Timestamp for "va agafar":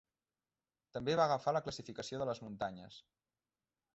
1.19-1.53